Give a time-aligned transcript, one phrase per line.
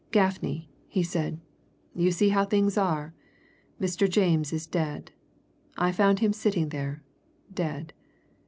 [0.09, 1.39] "Gaffney," he said.
[1.93, 3.13] "You see how things are?
[3.79, 4.09] Mr.
[4.09, 5.11] James is dead
[5.77, 7.03] I found him sitting there,
[7.53, 7.93] dead.